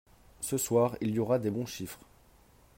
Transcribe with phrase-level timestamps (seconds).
[0.39, 1.99] Ce soir, il y aura des bons chiffres